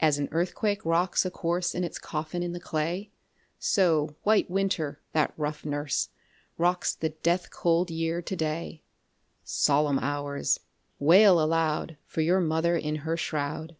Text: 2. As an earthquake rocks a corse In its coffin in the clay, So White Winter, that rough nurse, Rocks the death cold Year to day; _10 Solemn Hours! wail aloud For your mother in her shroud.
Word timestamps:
2. 0.00 0.06
As 0.06 0.16
an 0.18 0.28
earthquake 0.32 0.82
rocks 0.82 1.26
a 1.26 1.30
corse 1.30 1.74
In 1.74 1.84
its 1.84 1.98
coffin 1.98 2.42
in 2.42 2.54
the 2.54 2.58
clay, 2.58 3.10
So 3.58 4.16
White 4.22 4.48
Winter, 4.48 5.02
that 5.12 5.34
rough 5.36 5.66
nurse, 5.66 6.08
Rocks 6.56 6.94
the 6.94 7.10
death 7.10 7.50
cold 7.50 7.90
Year 7.90 8.22
to 8.22 8.34
day; 8.34 8.80
_10 9.44 9.48
Solemn 9.50 9.98
Hours! 9.98 10.58
wail 10.98 11.38
aloud 11.38 11.98
For 12.06 12.22
your 12.22 12.40
mother 12.40 12.78
in 12.78 12.96
her 13.04 13.18
shroud. 13.18 13.76